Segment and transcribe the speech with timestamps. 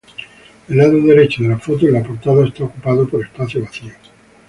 [0.67, 3.93] El lado derecho de la foto en la portada está ocupado por espacio vacío.